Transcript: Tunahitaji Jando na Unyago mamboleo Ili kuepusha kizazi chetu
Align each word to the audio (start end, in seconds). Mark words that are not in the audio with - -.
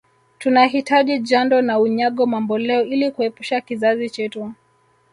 Tunahitaji 0.39 1.19
Jando 1.19 1.61
na 1.61 1.79
Unyago 1.79 2.25
mamboleo 2.25 2.83
Ili 2.83 3.11
kuepusha 3.11 3.61
kizazi 3.61 4.09
chetu 4.09 4.53